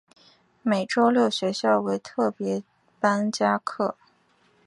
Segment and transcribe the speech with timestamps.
[0.63, 2.63] 每周六学校为特別
[2.99, 3.95] 班加课